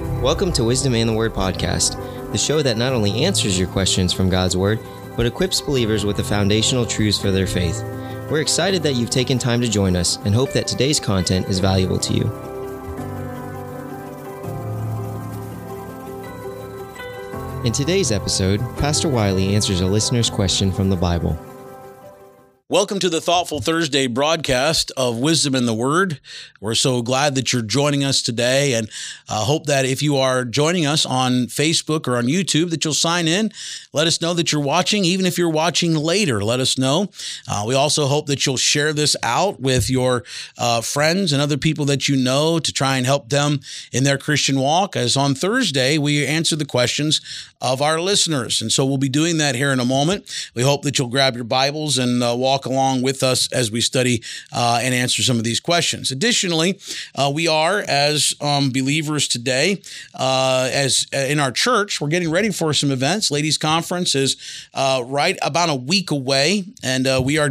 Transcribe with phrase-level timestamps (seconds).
[0.00, 4.14] Welcome to Wisdom and the Word podcast, the show that not only answers your questions
[4.14, 4.80] from God's Word,
[5.14, 7.82] but equips believers with the foundational truths for their faith.
[8.30, 11.58] We're excited that you've taken time to join us and hope that today's content is
[11.58, 12.24] valuable to you.
[17.66, 21.38] In today's episode, Pastor Wiley answers a listener's question from the Bible.
[22.70, 26.20] Welcome to the Thoughtful Thursday broadcast of Wisdom in the Word.
[26.60, 28.88] We're so glad that you're joining us today and
[29.28, 32.94] uh, hope that if you are joining us on Facebook or on YouTube that you'll
[32.94, 33.50] sign in.
[33.92, 35.04] Let us know that you're watching.
[35.04, 37.10] Even if you're watching later, let us know.
[37.48, 40.22] Uh, we also hope that you'll share this out with your
[40.56, 43.58] uh, friends and other people that you know to try and help them
[43.90, 44.94] in their Christian walk.
[44.94, 47.20] As on Thursday, we answer the questions
[47.60, 48.62] of our listeners.
[48.62, 50.50] And so we'll be doing that here in a moment.
[50.54, 53.80] We hope that you'll grab your Bibles and uh, walk along with us as we
[53.80, 56.10] study uh, and answer some of these questions.
[56.10, 56.78] Additionally,
[57.14, 59.80] uh, we are, as um, believers today,
[60.14, 63.30] uh, as uh, in our church, we're getting ready for some events.
[63.30, 64.36] Ladies' Conference is
[64.74, 67.50] uh, right about a week away, and we are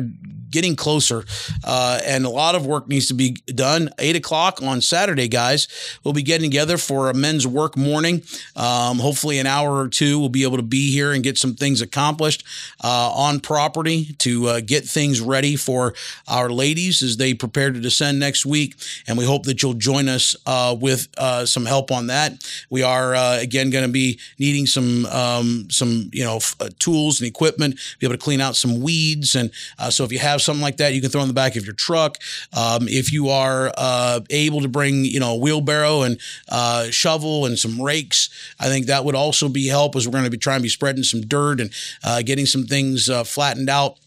[0.52, 1.23] getting closer,
[1.64, 3.89] uh, and a lot of work needs to be done.
[4.00, 5.67] Eight o'clock on Saturday, guys,
[6.03, 8.23] we'll be getting together for a men's work morning.
[8.56, 11.56] Um, hopefully, an hour or two, we'll be able to be here and get some
[11.56, 12.44] things accomplished
[12.83, 15.94] uh, on property to uh, get things ready for
[16.28, 18.75] our ladies as they prepare to descend next week.
[19.08, 22.34] And we hope that you'll join us uh, with uh, some help on that.
[22.69, 27.19] We are uh, again going to be needing some um, some you know f- tools
[27.19, 29.52] and equipment, be able to clean out some weeds, and
[29.89, 31.65] so if you have have something like that, you can throw in the back of
[31.65, 32.17] your truck.
[32.55, 37.45] Um, if you are uh, able to bring, you know, a wheelbarrow and uh, shovel
[37.45, 38.29] and some rakes,
[38.59, 40.69] I think that would also be help as we're going to be trying to be
[40.69, 41.71] spreading some dirt and
[42.03, 43.97] uh, getting some things uh, flattened out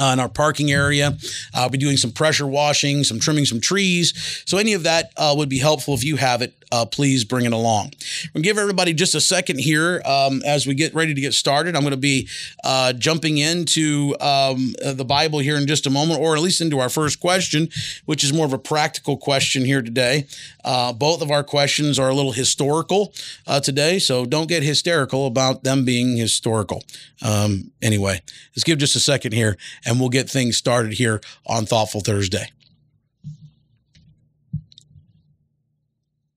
[0.00, 1.16] uh, in our parking area.
[1.54, 4.42] I'll be doing some pressure washing, some trimming some trees.
[4.46, 6.54] So any of that uh, would be helpful if you have it.
[6.72, 7.92] Uh, please bring it along.
[8.34, 11.74] We'll give everybody just a second here um, as we get ready to get started.
[11.74, 12.28] I'm going to be
[12.64, 16.60] uh, jumping into um, uh, the Bible here in just a moment, or at least
[16.60, 17.68] into our first question,
[18.04, 20.26] which is more of a practical question here today.
[20.64, 23.12] Uh, both of our questions are a little historical
[23.62, 26.84] today, so don't get hysterical about them being historical.
[27.22, 28.22] Um, anyway,
[28.54, 32.50] let's give just a second here and we'll get things started here on Thoughtful Thursday.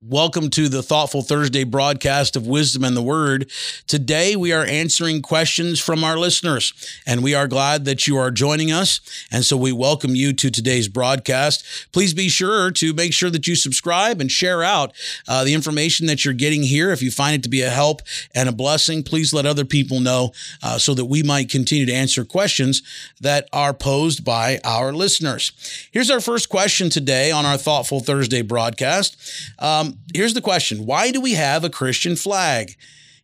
[0.06, 3.50] Welcome to the Thoughtful Thursday broadcast of Wisdom and the Word.
[3.88, 6.74] Today we are answering questions from our listeners,
[7.08, 9.00] and we are glad that you are joining us.
[9.31, 11.64] And so we welcome you to today's broadcast.
[11.94, 14.91] Please be sure to make sure that you subscribe and share out
[15.25, 16.91] uh, the information that you're getting here.
[16.91, 18.02] If you find it to be a help
[18.35, 21.94] and a blessing, please let other people know uh, so that we might continue to
[21.94, 22.81] answer questions
[23.22, 25.53] that are posed by our listeners.
[25.94, 29.16] Here's our first question today on our Thoughtful Thursday broadcast.
[29.59, 32.76] Um, here's the question Why do we have a Christian flag?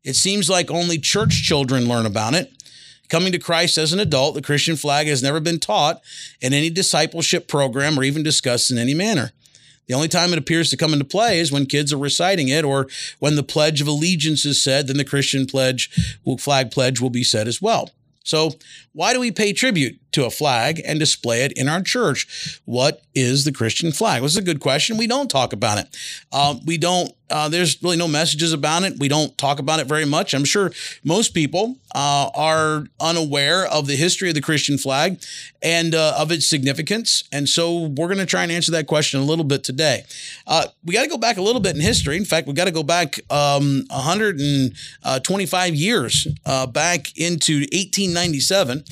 [0.04, 2.52] It seems like only church children learn about it.
[3.10, 6.02] Coming to Christ as an adult, the Christian flag has never been taught
[6.42, 9.32] in any discipleship program or even discussed in any manner.
[9.88, 12.64] The only time it appears to come into play is when kids are reciting it
[12.64, 12.88] or
[13.18, 15.90] when the Pledge of Allegiance is said, then the Christian pledge,
[16.38, 17.90] flag pledge will be said as well.
[18.24, 18.52] So,
[18.94, 22.62] why do we pay tribute to a flag and display it in our church?
[22.66, 24.22] What is the Christian flag?
[24.22, 24.98] Well, this is a good question.
[24.98, 25.98] We don't talk about it.
[26.32, 29.00] Um, we don't uh, there's really no messages about it.
[29.00, 30.34] We don't talk about it very much.
[30.34, 30.72] I'm sure
[31.04, 35.22] most people uh, are unaware of the history of the Christian flag
[35.62, 37.24] and uh, of its significance.
[37.32, 40.06] And so we're going to try and answer that question a little bit today.
[40.48, 42.18] Uh, we got to go back a little bit in history.
[42.18, 48.84] In fact, we got to go back um, 125 years uh, back into 1897.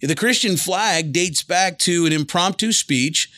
[0.00, 3.30] The Christian flag dates back to an impromptu speech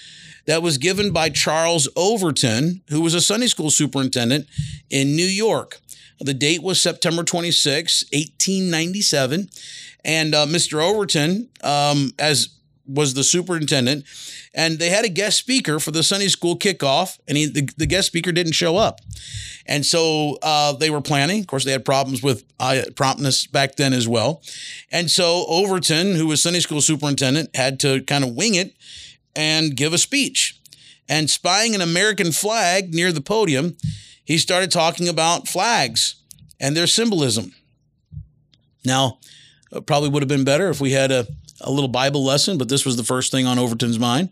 [0.47, 4.47] that was given by Charles Overton, who was a Sunday school superintendent
[4.91, 5.81] in New York.
[6.21, 9.49] The date was September 26, 1897.
[10.05, 10.83] And uh, Mr.
[10.83, 12.51] Overton, um, as
[12.87, 14.05] was the superintendent,
[14.55, 17.87] and they had a guest speaker for the Sunday school kickoff, and he, the, the
[17.87, 19.01] guest speaker didn't show up.
[19.67, 21.41] And so uh, they were planning.
[21.41, 24.43] Of course, they had problems with uh, promptness back then as well.
[24.93, 28.75] And so Overton, who was Sunday school superintendent, had to kind of wing it
[29.35, 30.61] and give a speech.
[31.09, 33.77] And spying an American flag near the podium,
[34.25, 36.17] he started talking about flags
[36.61, 37.55] and their symbolism.
[38.85, 39.19] Now,
[39.87, 41.27] probably would have been better if we had a,
[41.61, 44.31] a little Bible lesson, but this was the first thing on Overton's mind.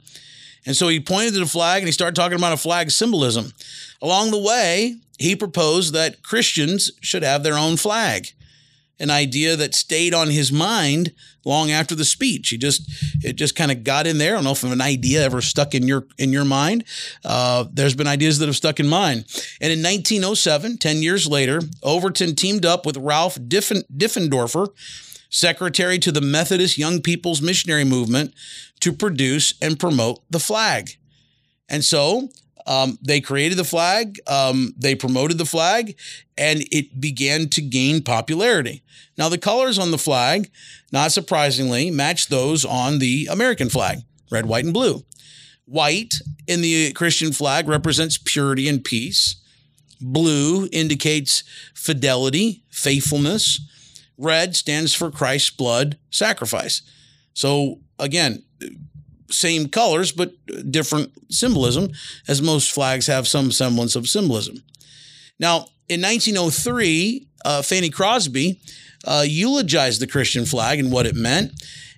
[0.64, 3.52] And so he pointed to the flag and he started talking about a flag symbolism.
[4.00, 8.28] Along the way, he proposed that Christians should have their own flag.
[9.00, 11.12] an idea that stayed on his mind
[11.44, 12.50] long after the speech.
[12.50, 12.88] He just
[13.24, 14.32] it just kind of got in there.
[14.32, 16.84] I don't know if an idea ever stuck in your in your mind.
[17.24, 19.24] Uh, there's been ideas that have stuck in mine.
[19.60, 24.68] And in 1907, 10 years later, Overton teamed up with Ralph Diffen, Diffendorfer,
[25.32, 28.32] secretary to the Methodist Young People's Missionary Movement,
[28.80, 30.90] to produce and promote the flag.
[31.68, 32.28] And so
[32.66, 35.96] um, they created the flag, um, they promoted the flag,
[36.36, 38.82] and it began to gain popularity.
[39.16, 40.50] Now, the colors on the flag,
[40.92, 43.98] not surprisingly, match those on the American flag
[44.30, 45.04] red, white, and blue.
[45.66, 49.36] White in the Christian flag represents purity and peace.
[50.00, 51.44] Blue indicates
[51.74, 53.60] fidelity, faithfulness.
[54.22, 56.82] Red stands for Christ's blood sacrifice.
[57.34, 58.42] So, again,
[59.30, 60.32] same colors, but
[60.70, 61.90] different symbolism,
[62.28, 64.62] as most flags have some semblance of symbolism.
[65.38, 68.60] Now, in 1903, uh, Fanny Crosby
[69.04, 71.52] uh, eulogized the Christian flag and what it meant.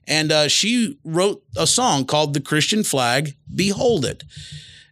[0.07, 4.23] And uh, she wrote a song called The Christian Flag, Behold It.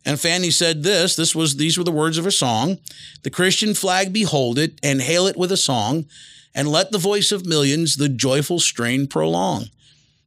[0.04, 2.78] And Fanny said this, this was these were the words of her song.
[3.22, 6.06] The Christian flag behold it and hail it with a song,
[6.54, 9.66] and let the voice of millions the joyful strain prolong.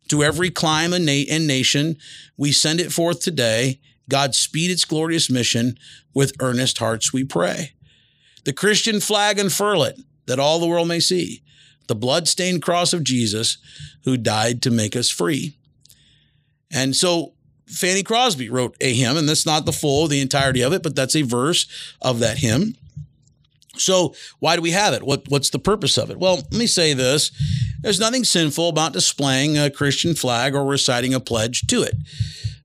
[0.09, 1.97] To every clime and, na- and nation,
[2.37, 3.79] we send it forth today.
[4.09, 5.77] God speed its glorious mission.
[6.13, 7.73] With earnest hearts we pray.
[8.45, 11.41] The Christian flag unfurl it, that all the world may see
[11.87, 13.57] the blood-stained cross of Jesus,
[14.05, 15.57] who died to make us free.
[16.71, 17.33] And so
[17.67, 20.95] Fanny Crosby wrote a hymn, and that's not the full, the entirety of it, but
[20.95, 21.67] that's a verse
[22.01, 22.75] of that hymn.
[23.77, 25.03] So why do we have it?
[25.03, 26.17] What what's the purpose of it?
[26.17, 27.31] Well, let me say this.
[27.81, 31.95] There's nothing sinful about displaying a Christian flag or reciting a pledge to it.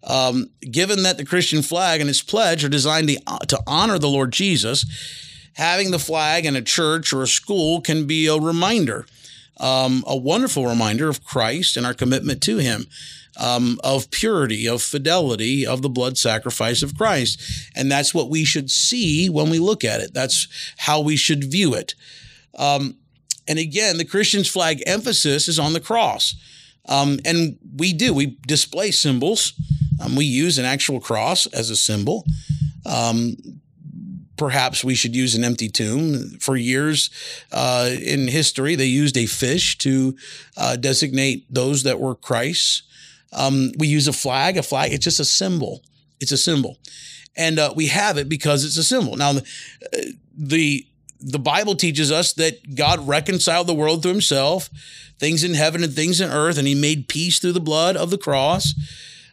[0.03, 4.09] Um, given that the Christian flag and its pledge are designed to, to honor the
[4.09, 4.87] Lord Jesus,
[5.55, 9.05] having the flag in a church or a school can be a reminder,
[9.61, 12.87] um, a wonderful reminder of Christ and our commitment to Him
[13.39, 17.41] um, of purity, of fidelity, of the blood sacrifice of Christ.
[17.75, 20.13] And that's what we should see when we look at it.
[20.13, 20.49] That's
[20.79, 21.95] how we should view it.
[22.59, 22.97] Um,
[23.49, 26.35] and again, the Christian's flag emphasis is on the cross.
[26.89, 29.55] Um, and we do, we display symbols.
[30.03, 32.25] Um, we use an actual cross as a symbol.
[34.41, 36.39] Perhaps we should use an empty tomb.
[36.41, 37.11] For years
[37.53, 40.17] uh, in history, they used a fish to
[40.57, 42.85] uh, designate those that were Christ's.
[43.35, 44.57] Um, we use a flag.
[44.57, 45.83] A flag, it's just a symbol.
[46.21, 46.79] It's a symbol.
[47.37, 49.15] And uh, we have it because it's a symbol.
[49.15, 49.43] Now, the,
[49.95, 50.87] uh, the
[51.21, 54.71] the Bible teaches us that God reconciled the world to himself,
[55.19, 58.09] things in heaven and things in earth, and he made peace through the blood of
[58.09, 58.73] the cross.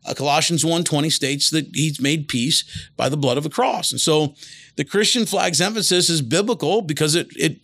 [0.07, 2.63] Uh, Colossians 1:20 states that he's made peace
[2.95, 3.91] by the blood of the cross.
[3.91, 4.33] And so
[4.77, 7.59] the Christian flag's emphasis is biblical because it it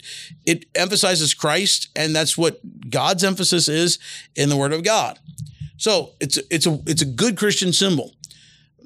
[0.46, 2.60] it emphasizes Christ and that's what
[2.90, 3.98] God's emphasis is
[4.36, 5.20] in the word of God.
[5.78, 8.12] So it's it's a it's a good Christian symbol.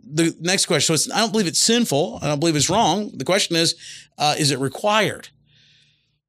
[0.09, 0.95] The next question.
[0.95, 2.19] So I don't believe it's sinful.
[2.21, 3.11] I don't believe it's wrong.
[3.13, 3.75] The question is,
[4.17, 5.29] uh, is it required?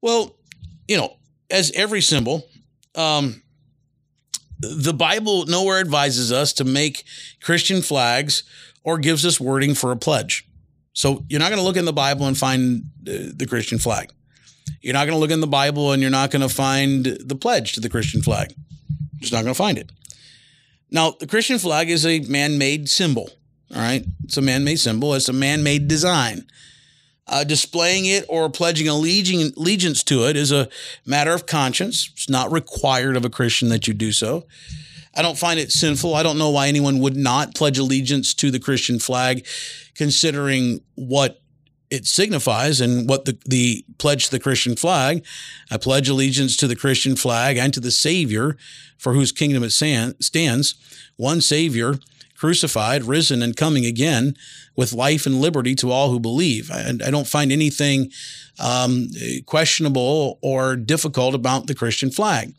[0.01, 0.35] Well,
[0.87, 1.15] you know,
[1.49, 2.43] as every symbol,
[2.95, 3.41] um,
[4.59, 7.03] the Bible nowhere advises us to make
[7.41, 8.43] Christian flags
[8.83, 10.47] or gives us wording for a pledge.
[10.93, 14.11] So you're not going to look in the Bible and find uh, the Christian flag.
[14.81, 17.35] You're not going to look in the Bible and you're not going to find the
[17.35, 18.53] pledge to the Christian flag.
[19.13, 19.91] You're just not going to find it.
[20.91, 23.29] Now, the Christian flag is a man made symbol.
[23.73, 24.03] All right.
[24.23, 26.47] It's a man made symbol, it's a man made design.
[27.31, 30.67] Uh, displaying it or pledging allegiance to it is a
[31.05, 32.09] matter of conscience.
[32.13, 34.47] It's not required of a Christian that you do so.
[35.15, 36.15] I don't find it sinful.
[36.15, 39.45] I don't know why anyone would not pledge allegiance to the Christian flag,
[39.95, 41.41] considering what
[41.89, 45.25] it signifies and what the, the pledge to the Christian flag.
[45.71, 48.57] I pledge allegiance to the Christian flag and to the Savior
[48.97, 50.75] for whose kingdom it stands,
[51.15, 51.95] one Savior,
[52.39, 54.33] crucified, risen, and coming again
[54.77, 56.71] with life and liberty to all who believe.
[56.71, 58.11] I, I don't find anything
[58.59, 59.09] um,
[59.45, 62.55] questionable or difficult about the Christian flag.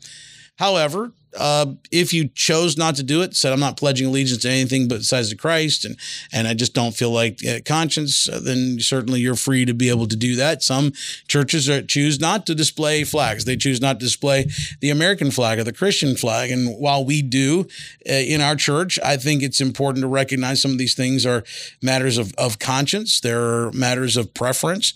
[0.57, 4.49] However, uh, if you chose not to do it, said I'm not pledging allegiance to
[4.49, 5.97] anything but besides to Christ, and
[6.31, 9.89] and I just don't feel like uh, conscience, uh, then certainly you're free to be
[9.89, 10.61] able to do that.
[10.61, 10.91] Some
[11.27, 14.47] churches are, choose not to display flags; they choose not to display
[14.81, 16.51] the American flag or the Christian flag.
[16.51, 17.67] And while we do
[18.09, 21.43] uh, in our church, I think it's important to recognize some of these things are
[21.81, 23.19] matters of of conscience.
[23.19, 24.93] They're matters of preference.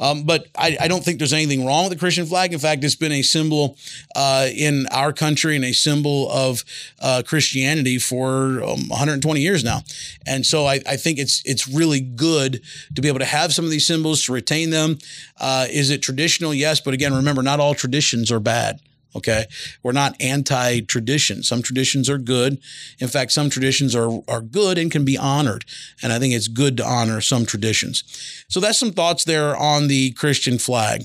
[0.00, 2.52] Um, but I, I, don't think there's anything wrong with the Christian flag.
[2.52, 3.76] In fact, it's been a symbol
[4.14, 6.64] uh, in our country and a symbol of
[7.00, 9.82] uh, Christianity for um, 120 years now.
[10.26, 12.60] And so I, I, think it's it's really good
[12.94, 14.98] to be able to have some of these symbols to retain them.
[15.38, 16.52] Uh, is it traditional?
[16.52, 18.80] Yes, but again, remember, not all traditions are bad.
[19.16, 19.46] Okay.
[19.82, 21.42] We're not anti tradition.
[21.42, 22.58] Some traditions are good.
[22.98, 25.64] In fact, some traditions are, are good and can be honored.
[26.02, 28.04] And I think it's good to honor some traditions.
[28.48, 31.04] So that's some thoughts there on the Christian flag.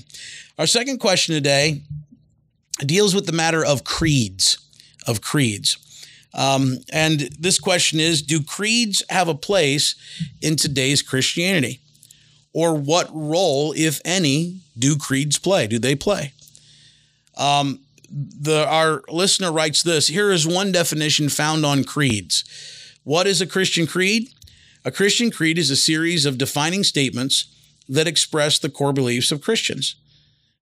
[0.58, 1.82] Our second question today
[2.78, 4.58] deals with the matter of creeds,
[5.06, 5.78] of creeds.
[6.34, 9.94] Um, and this question is Do creeds have a place
[10.40, 11.80] in today's Christianity?
[12.52, 15.66] Or what role, if any, do creeds play?
[15.66, 16.32] Do they play?
[17.36, 17.80] Um,
[18.10, 22.44] the, our listener writes this Here is one definition found on creeds.
[23.02, 24.28] What is a Christian creed?
[24.84, 27.46] A Christian creed is a series of defining statements
[27.88, 29.96] that express the core beliefs of Christians.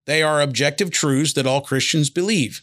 [0.05, 2.61] They are objective truths that all Christians believe.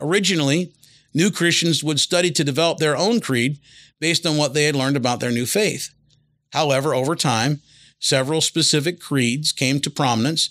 [0.00, 0.72] Originally,
[1.14, 3.58] new Christians would study to develop their own creed
[4.00, 5.94] based on what they had learned about their new faith.
[6.52, 7.60] However, over time,
[7.98, 10.50] several specific creeds came to prominence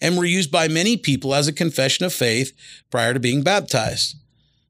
[0.00, 2.52] and were used by many people as a confession of faith
[2.90, 4.16] prior to being baptized.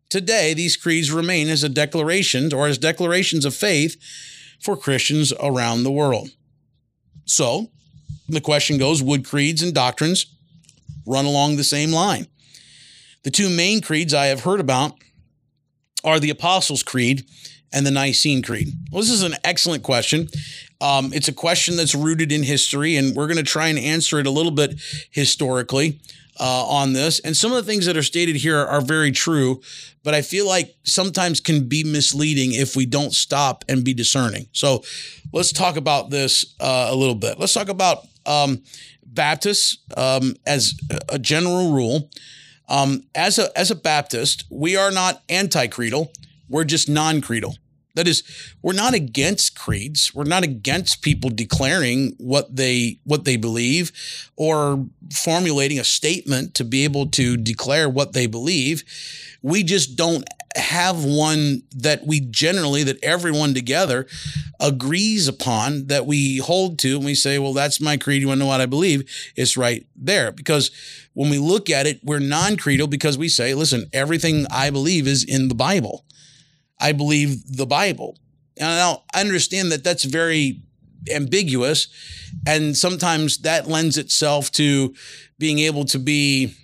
[0.09, 3.97] Today, these creeds remain as a declaration or as declarations of faith
[4.61, 6.31] for Christians around the world.
[7.25, 7.71] So,
[8.29, 10.27] the question goes would creeds and doctrines
[11.07, 12.27] run along the same line?
[13.25, 14.95] The two main creeds I have heard about
[16.05, 17.25] are the Apostles' Creed
[17.73, 18.69] and the Nicene Creed?
[18.93, 20.29] Well, this is an excellent question.
[20.81, 24.19] Um, it's a question that's rooted in history, and we're going to try and answer
[24.19, 24.81] it a little bit
[25.11, 26.01] historically
[26.39, 27.21] uh, on this.
[27.21, 29.61] And some of the things that are stated here are very true,
[30.03, 34.49] but I feel like sometimes can be misleading if we don't stop and be discerning.
[34.53, 34.83] So
[35.33, 37.39] let's talk about this uh, a little bit.
[37.39, 38.63] Let's talk about um,
[39.05, 40.75] Baptists um, as
[41.09, 42.11] a general rule.
[42.69, 46.13] Um, as a as a Baptist, we are not anti-creedal.
[46.49, 47.57] We're just non-creedal.
[47.95, 48.25] That is,
[48.61, 50.13] we're not against creeds.
[50.13, 53.93] We're not against people declaring what they what they believe
[54.37, 58.83] or formulating a statement to be able to declare what they believe.
[59.43, 60.25] We just don't
[60.57, 64.07] have one that we generally that everyone together
[64.61, 68.21] agrees upon that we hold to and we say, well, that's my creed.
[68.21, 69.11] You want to know what I believe?
[69.37, 70.31] It's right there.
[70.31, 70.71] Because
[71.13, 75.25] when we look at it, we're non-creedal because we say, listen, everything I believe is
[75.25, 76.05] in the Bible.
[76.81, 78.19] I believe the Bible.
[78.57, 80.63] And I understand that that's very
[81.13, 81.89] ambiguous.
[82.47, 84.95] And sometimes that lends itself to
[85.39, 86.55] being able to be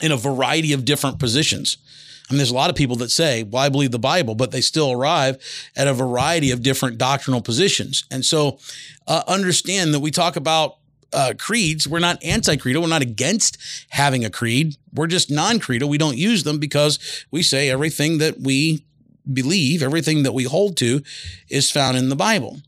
[0.00, 1.76] in a variety of different positions.
[2.30, 4.60] Mean, there's a lot of people that say, well, I believe the Bible, but they
[4.60, 5.36] still arrive
[5.74, 8.04] at a variety of different doctrinal positions.
[8.10, 8.58] And so
[9.08, 10.76] uh, understand that we talk about
[11.12, 11.88] uh, creeds.
[11.88, 12.82] We're not anti-creedal.
[12.82, 13.58] We're not against
[13.88, 14.76] having a creed.
[14.94, 15.88] We're just non-creedal.
[15.88, 17.00] We don't use them because
[17.32, 18.84] we say everything that we
[19.32, 21.02] believe, everything that we hold to,
[21.48, 22.60] is found in the Bible.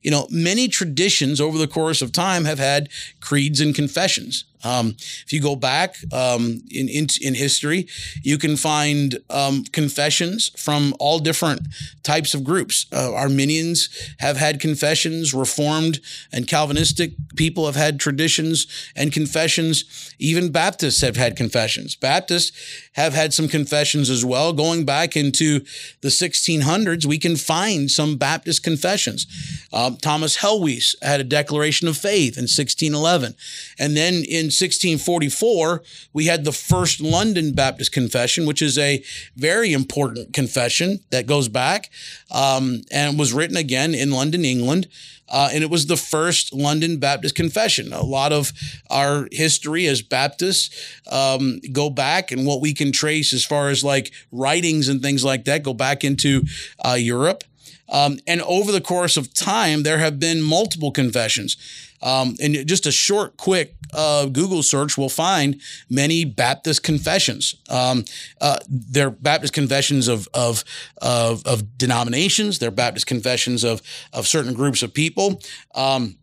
[0.00, 2.88] You know, many traditions over the course of time have had
[3.20, 4.44] creeds and confessions.
[4.64, 7.88] Um, if you go back um, in, in, in history,
[8.22, 11.68] you can find um, confessions from all different
[12.02, 12.86] types of groups.
[12.92, 13.88] Uh, Arminians
[14.18, 15.34] have had confessions.
[15.34, 16.00] Reformed
[16.32, 20.12] and Calvinistic people have had traditions and confessions.
[20.18, 21.94] Even Baptists have had confessions.
[21.94, 22.52] Baptists
[22.94, 24.52] have had some confessions as well.
[24.52, 25.60] Going back into
[26.00, 29.26] the 1600s, we can find some Baptist confessions.
[29.72, 33.34] Uh, Thomas Helwys had a declaration of faith in 1611,
[33.78, 39.02] and then in 1644, we had the first London Baptist Confession, which is a
[39.36, 41.90] very important confession that goes back
[42.30, 44.88] um, and was written again in London, England.
[45.30, 47.92] Uh, and it was the first London Baptist confession.
[47.92, 48.52] A lot of
[48.90, 53.84] our history as Baptists um, go back, and what we can trace as far as
[53.84, 56.42] like writings and things like that go back into
[56.84, 57.44] uh, Europe.
[57.90, 61.56] Um, and over the course of time, there have been multiple confessions.
[62.00, 67.56] Um, and just a short, quick uh, Google search will find many Baptist confessions.
[67.68, 68.04] Um,
[68.40, 70.64] uh, they're Baptist confessions of, of,
[70.98, 75.40] of, of, denominations, they're Baptist confessions of, of certain groups of people.
[75.74, 76.18] Um,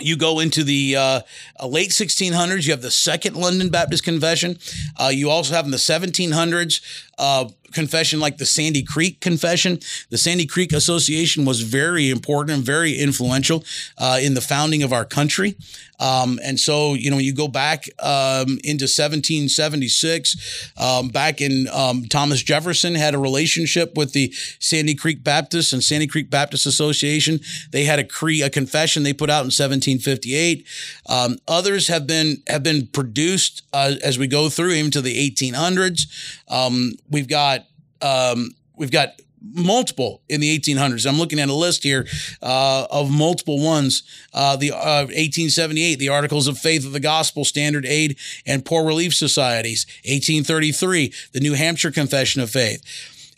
[0.00, 1.20] you go into the uh,
[1.58, 4.58] uh late 1600s, you have the Second London Baptist Confession.
[4.96, 6.80] Uh, you also have in the 1700s
[7.18, 9.80] uh, confession like the Sandy Creek Confession.
[10.10, 13.64] The Sandy Creek Association was very important and very influential
[13.98, 15.56] uh, in the founding of our country.
[16.00, 22.04] Um, and so, you know, you go back um, into 1776, um, back in um,
[22.04, 27.40] Thomas Jefferson had a relationship with the Sandy Creek Baptist and Sandy Creek Baptist Association.
[27.72, 30.66] They had a cre- a confession they put out in 1758.
[31.08, 35.30] Um, others have been have been produced uh, as we go through even to the
[35.30, 36.06] 1800s.
[36.48, 37.64] Um, we've got
[38.02, 41.08] um, we've got multiple in the 1800s.
[41.08, 42.06] I'm looking at a list here
[42.42, 44.02] uh, of multiple ones.
[44.32, 48.84] Uh, the uh, 1878, the Articles of Faith of the Gospel, Standard Aid and Poor
[48.84, 49.86] Relief Societies.
[50.04, 52.82] 1833, the New Hampshire Confession of Faith.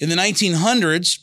[0.00, 1.18] In the 1900s,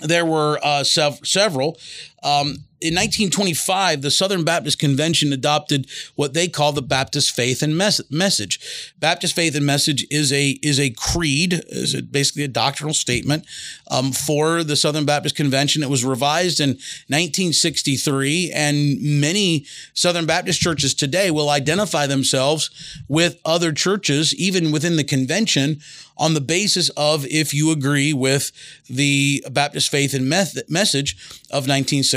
[0.00, 1.78] there were uh, sev- several.
[2.24, 7.78] Um, in 1925, the Southern Baptist Convention adopted what they call the Baptist Faith and
[7.78, 8.92] Mes- Message.
[8.98, 13.46] Baptist Faith and Message is a is a creed, is a, basically a doctrinal statement
[13.90, 15.82] um, for the Southern Baptist Convention.
[15.82, 16.70] It was revised in
[17.08, 19.64] 1963, and many
[19.94, 22.68] Southern Baptist churches today will identify themselves
[23.08, 25.80] with other churches, even within the convention,
[26.16, 28.52] on the basis of if you agree with
[28.88, 31.16] the Baptist Faith and Method, Message
[31.50, 32.13] of 1963.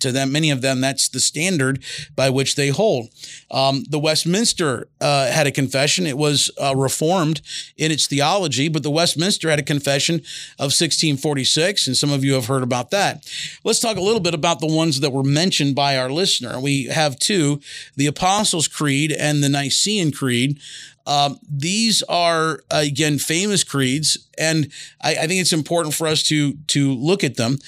[0.00, 1.82] To them, many of them, that's the standard
[2.14, 3.08] by which they hold.
[3.50, 6.06] Um, the Westminster uh, had a confession.
[6.06, 7.40] It was uh, reformed
[7.76, 10.16] in its theology, but the Westminster had a confession
[10.58, 13.24] of 1646, and some of you have heard about that.
[13.64, 16.58] Let's talk a little bit about the ones that were mentioned by our listener.
[16.60, 17.60] We have two
[17.96, 20.58] the Apostles' Creed and the Nicene Creed.
[21.06, 26.54] Um, these are again famous creeds, and I, I, think it's important for us to
[26.68, 27.58] to look at them.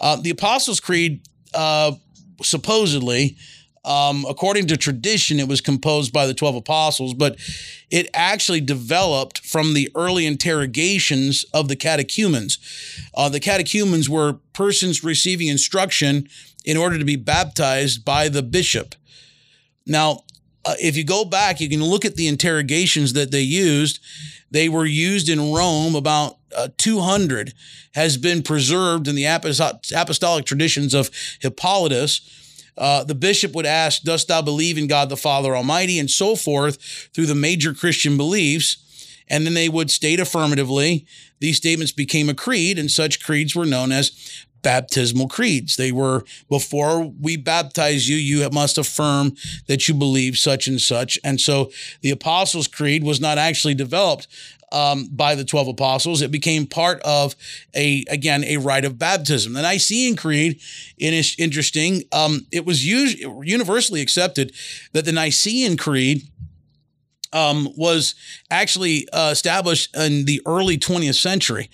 [0.00, 1.20] Uh, the Apostles' Creed
[1.54, 1.92] uh,
[2.42, 3.36] supposedly,
[3.84, 7.36] um, according to tradition, it was composed by the 12 apostles, but
[7.90, 12.58] it actually developed from the early interrogations of the catechumens.
[13.14, 16.28] Uh, the catechumens were persons receiving instruction
[16.64, 18.94] in order to be baptized by the bishop.
[19.86, 20.24] Now,
[20.64, 23.98] uh, if you go back, you can look at the interrogations that they used.
[24.50, 27.52] They were used in Rome about uh, 200
[27.94, 32.20] has been preserved in the apostolic traditions of Hippolytus.
[32.76, 35.98] Uh, the bishop would ask, Dost thou believe in God the Father Almighty?
[35.98, 36.80] and so forth
[37.14, 38.86] through the major Christian beliefs.
[39.28, 41.06] And then they would state affirmatively.
[41.38, 45.76] These statements became a creed, and such creeds were known as baptismal creeds.
[45.76, 51.18] They were before we baptize you, you must affirm that you believe such and such.
[51.24, 51.70] And so
[52.02, 54.26] the Apostles' Creed was not actually developed
[54.72, 56.22] um, by the 12 apostles.
[56.22, 57.34] It became part of
[57.74, 59.54] a, again, a rite of baptism.
[59.54, 60.60] The Nicene Creed
[60.98, 62.04] is interesting.
[62.12, 64.52] Um, it was us- universally accepted
[64.92, 66.22] that the Nicene Creed
[67.32, 68.14] um, was
[68.50, 71.70] actually uh, established in the early 20th century.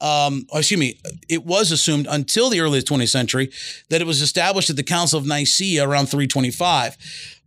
[0.00, 3.50] Um, excuse me, it was assumed until the early 20th century
[3.90, 6.96] that it was established at the Council of Nicaea around 325.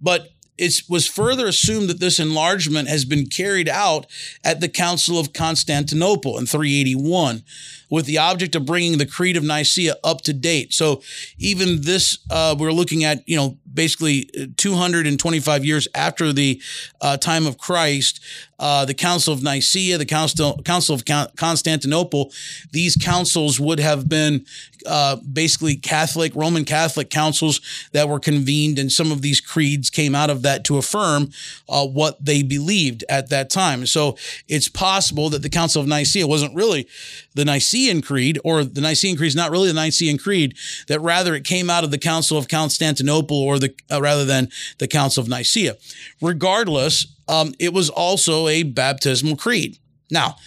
[0.02, 4.08] But it was further assumed that this enlargement has been carried out
[4.44, 7.44] at the Council of Constantinople in 381
[7.90, 10.74] with the object of bringing the Creed of Nicaea up to date.
[10.74, 11.02] So
[11.38, 16.62] even this, uh, we're looking at, you know, basically 225 years after the
[17.00, 18.20] uh, time of Christ,
[18.60, 22.32] uh, the Council of Nicaea, the Council, Council of Constantinople,
[22.72, 24.46] these councils would have been
[24.88, 30.16] uh, basically Catholic, Roman Catholic councils that were convened, and some of these creeds came
[30.16, 31.30] out of that to affirm
[31.70, 33.86] uh, what they believed at that time.
[33.86, 36.88] So it's possible that the Council of Nicaea wasn't really
[37.36, 40.56] the Nicene Creed, or the Nicene Creed is not really the Nicene Creed,
[40.88, 44.50] that rather it came out of the Council of Constantinople or the uh, rather than
[44.80, 45.76] the Council of Nicaea.
[46.22, 49.78] Regardless, um, it was also a baptismal creed.
[50.10, 50.38] Now,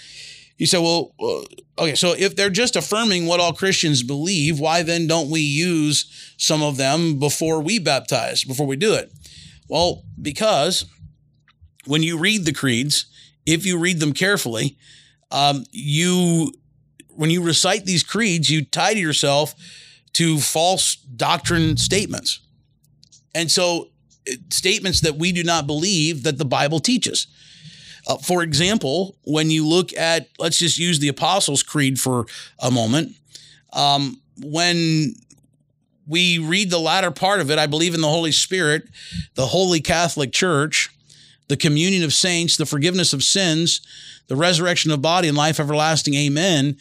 [0.61, 4.83] you say, well, uh, okay, so if they're just affirming what all Christians believe, why
[4.83, 9.11] then don't we use some of them before we baptize, before we do it?
[9.70, 10.85] Well, because
[11.87, 13.07] when you read the creeds,
[13.46, 14.77] if you read them carefully,
[15.31, 16.53] um, you
[17.09, 19.55] when you recite these creeds, you tie to yourself
[20.12, 22.38] to false doctrine statements.
[23.35, 23.88] And so,
[24.51, 27.29] statements that we do not believe that the Bible teaches.
[28.06, 32.26] Uh, for example, when you look at, let's just use the Apostles' Creed for
[32.58, 33.16] a moment.
[33.72, 35.14] Um, when
[36.06, 38.88] we read the latter part of it, I believe in the Holy Spirit,
[39.34, 40.90] the Holy Catholic Church,
[41.48, 43.80] the communion of saints, the forgiveness of sins,
[44.28, 46.14] the resurrection of body, and life everlasting.
[46.14, 46.76] Amen.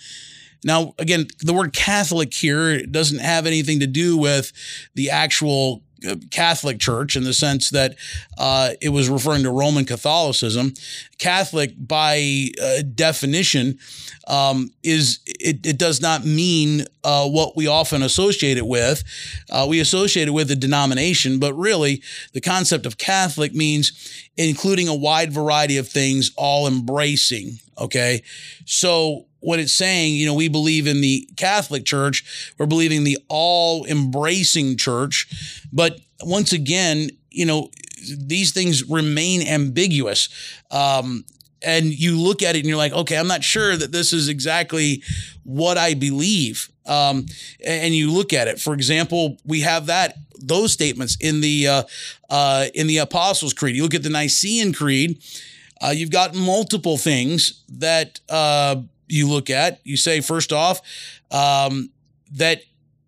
[0.64, 4.52] Now, again, the word Catholic here doesn't have anything to do with
[4.94, 5.84] the actual
[6.32, 7.96] Catholic Church in the sense that
[8.38, 10.74] uh, it was referring to Roman Catholicism.
[11.18, 13.78] Catholic, by uh, definition,
[14.28, 19.04] um, is it, it, does not mean uh, what we often associate it with.
[19.50, 22.02] Uh, we associate it with a denomination, but really,
[22.34, 27.60] the concept of Catholic means including a wide variety of things, all embracing.
[27.78, 28.24] Okay,
[28.66, 33.18] so what it's saying, you know, we believe in the Catholic Church, we're believing the
[33.28, 35.66] all embracing church.
[35.72, 37.70] But once again, you know,
[38.18, 40.30] these things remain ambiguous.
[40.72, 41.26] Um,
[41.62, 44.30] and you look at it and you're like, okay, I'm not sure that this is
[44.30, 45.04] exactly
[45.44, 46.70] what I believe.
[46.86, 47.26] Um,
[47.66, 48.60] and you look at it.
[48.60, 51.84] For example, we have that those statements in the uh,
[52.30, 53.76] uh, in the Apostles' Creed.
[53.76, 55.22] You look at the Nicene Creed.
[55.82, 58.78] Uh, you've got multiple things that uh,
[59.10, 59.80] you look at.
[59.84, 60.82] You say first off
[61.32, 61.90] um,
[62.34, 62.62] that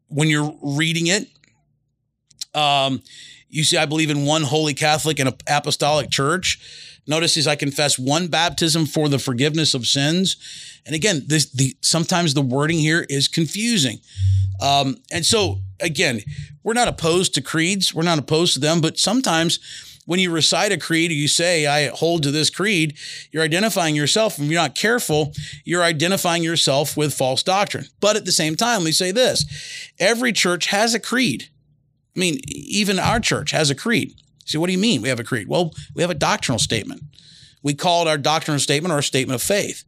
[0.07, 1.27] when you're reading it,
[2.53, 3.01] um,
[3.49, 6.59] you see, I believe in one holy Catholic and apostolic church.
[7.07, 10.37] Notice as I confess one baptism for the forgiveness of sins.
[10.85, 13.99] And again, this the sometimes the wording here is confusing.
[14.61, 16.21] Um, and so again,
[16.63, 19.59] we're not opposed to creeds, we're not opposed to them, but sometimes
[20.05, 22.97] when you recite a creed you say, I hold to this creed,
[23.31, 24.37] you're identifying yourself.
[24.37, 25.33] And if you're not careful,
[25.63, 27.85] you're identifying yourself with false doctrine.
[27.99, 29.45] But at the same time, we say this
[29.99, 31.49] every church has a creed.
[32.15, 34.13] I mean, even our church has a creed.
[34.45, 35.47] See, what do you mean we have a creed?
[35.47, 37.03] Well, we have a doctrinal statement.
[37.63, 39.83] We call it our doctrinal statement or our statement of faith.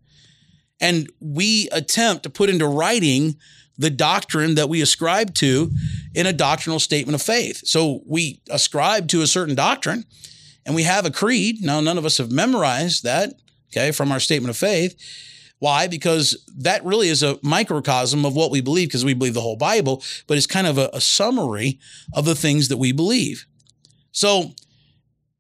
[0.80, 3.36] And we attempt to put into writing
[3.78, 5.72] the doctrine that we ascribe to
[6.14, 7.62] in a doctrinal statement of faith.
[7.66, 10.06] So we ascribe to a certain doctrine
[10.66, 11.62] and we have a creed.
[11.62, 13.34] Now, none of us have memorized that,
[13.72, 14.96] okay, from our statement of faith.
[15.60, 15.88] Why?
[15.88, 19.56] Because that really is a microcosm of what we believe, because we believe the whole
[19.56, 21.80] Bible, but it's kind of a, a summary
[22.14, 23.46] of the things that we believe.
[24.12, 24.52] So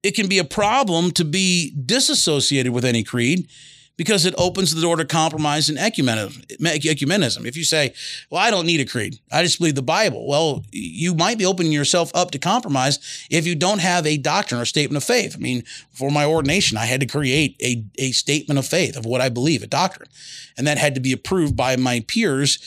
[0.02, 3.48] it can be a problem to be disassociated with any creed
[3.96, 7.46] because it opens the door to compromise and ecumenism.
[7.46, 7.94] If you say,
[8.30, 11.46] well, I don't need a creed, I just believe the Bible, well, you might be
[11.46, 15.36] opening yourself up to compromise if you don't have a doctrine or statement of faith.
[15.36, 19.06] I mean, for my ordination, I had to create a, a statement of faith of
[19.06, 20.10] what I believe, a doctrine.
[20.58, 22.60] And that had to be approved by my peers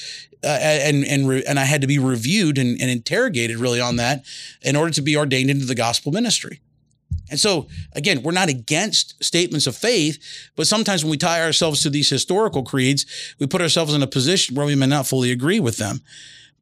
[0.45, 3.97] uh, and and re- and I had to be reviewed and, and interrogated really on
[3.97, 4.25] that
[4.63, 6.61] in order to be ordained into the gospel ministry.
[7.31, 10.19] And so, again, we're not against statements of faith,
[10.55, 14.07] but sometimes when we tie ourselves to these historical creeds, we put ourselves in a
[14.07, 16.01] position where we may not fully agree with them.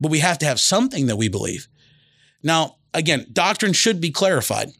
[0.00, 1.68] But we have to have something that we believe.
[2.42, 4.70] Now, again, doctrine should be clarified.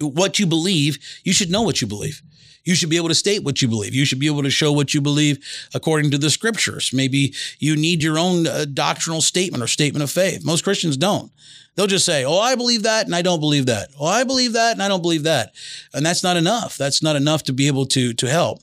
[0.00, 2.22] What you believe, you should know what you believe.
[2.68, 3.94] You should be able to state what you believe.
[3.94, 5.38] You should be able to show what you believe
[5.72, 6.90] according to the scriptures.
[6.92, 10.44] Maybe you need your own uh, doctrinal statement or statement of faith.
[10.44, 11.32] Most Christians don't.
[11.74, 13.88] They'll just say, Oh, I believe that and I don't believe that.
[13.98, 15.54] Oh, I believe that and I don't believe that.
[15.94, 16.76] And that's not enough.
[16.76, 18.60] That's not enough to be able to, to help.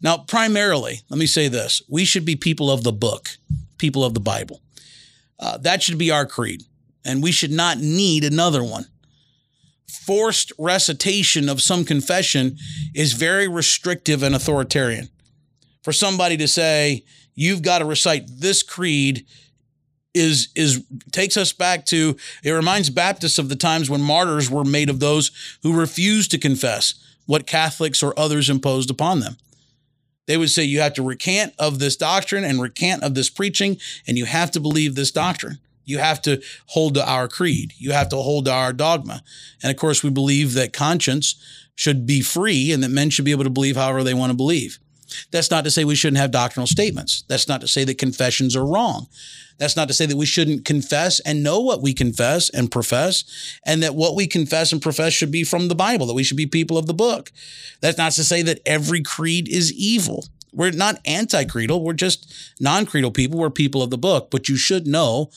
[0.00, 3.30] Now, primarily, let me say this we should be people of the book,
[3.78, 4.60] people of the Bible.
[5.40, 6.62] Uh, that should be our creed.
[7.04, 8.84] And we should not need another one.
[9.90, 12.56] Forced recitation of some confession
[12.94, 15.08] is very restrictive and authoritarian.
[15.82, 19.26] For somebody to say, you've got to recite this creed
[20.12, 24.64] is is takes us back to it reminds Baptists of the times when martyrs were
[24.64, 25.30] made of those
[25.62, 26.94] who refused to confess
[27.26, 29.36] what Catholics or others imposed upon them.
[30.26, 33.78] They would say you have to recant of this doctrine and recant of this preaching
[34.06, 35.58] and you have to believe this doctrine.
[35.90, 37.74] You have to hold to our creed.
[37.76, 39.22] You have to hold to our dogma.
[39.62, 41.34] And of course we believe that conscience
[41.74, 44.36] should be free and that men should be able to believe however they want to
[44.36, 44.78] believe.
[45.30, 47.24] That's not to say we shouldn't have doctrinal statements.
[47.28, 49.08] That's not to say that confessions are wrong.
[49.58, 53.24] That's not to say that we shouldn't confess and know what we confess and profess,
[53.66, 56.36] and that what we confess and profess should be from the Bible, that we should
[56.36, 57.30] be people of the book.
[57.82, 60.26] That's not to say that every creed is evil.
[60.52, 63.38] We're not anti creedal, we're just non creedal people.
[63.38, 65.30] We're people of the book, but you should know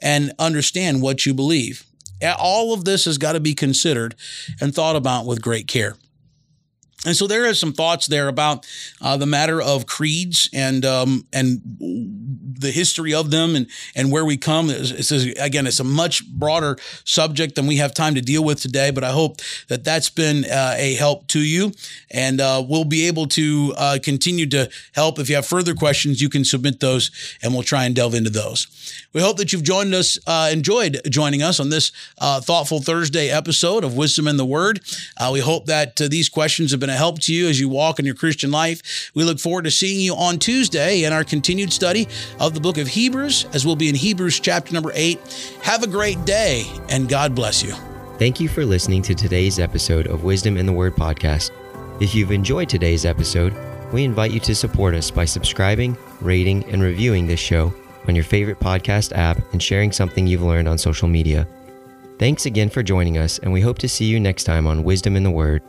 [0.00, 1.84] and understand what you believe.
[2.38, 4.14] All of this has got to be considered
[4.60, 5.96] and thought about with great care.
[7.04, 8.66] And so there are some thoughts there about
[9.02, 14.24] uh, the matter of creeds and um, and the history of them and and where
[14.24, 14.70] we come.
[14.70, 18.90] Again, it's a much broader subject than we have time to deal with today.
[18.90, 19.36] But I hope
[19.68, 21.72] that that's been uh, a help to you,
[22.10, 25.18] and uh, we'll be able to uh, continue to help.
[25.18, 27.10] If you have further questions, you can submit those,
[27.42, 28.66] and we'll try and delve into those.
[29.12, 33.28] We hope that you've joined us, uh, enjoyed joining us on this uh, thoughtful Thursday
[33.28, 34.80] episode of Wisdom in the Word.
[35.30, 38.04] we hope that these questions have been a help to you as you walk in
[38.04, 39.10] your Christian life.
[39.12, 42.06] We look forward to seeing you on Tuesday in our continued study
[42.38, 45.18] of the book of Hebrews, as we'll be in Hebrews chapter number eight.
[45.62, 47.72] Have a great day, and God bless you.
[48.18, 51.50] Thank you for listening to today's episode of Wisdom in the Word podcast.
[52.00, 53.52] If you've enjoyed today's episode,
[53.92, 57.74] we invite you to support us by subscribing, rating, and reviewing this show
[58.06, 61.48] on your favorite podcast app and sharing something you've learned on social media.
[62.20, 65.16] Thanks again for joining us, and we hope to see you next time on Wisdom
[65.16, 65.62] in the Word.